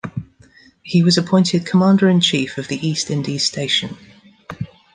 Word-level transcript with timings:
He 0.81 1.03
was 1.03 1.15
appointed 1.15 1.63
Commander-in-Chief 1.67 2.57
of 2.57 2.69
the 2.69 2.87
East 2.87 3.11
Indies 3.11 3.45
Station. 3.45 3.97